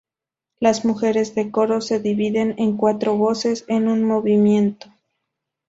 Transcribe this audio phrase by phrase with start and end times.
[0.59, 4.91] Las mujeres del coro se dividen en cuatro voces, en un movimiento.